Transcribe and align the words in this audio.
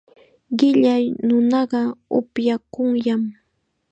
Qilla 0.57 0.93
nunaqa 1.27 1.79
upyakunllam. 2.19 3.21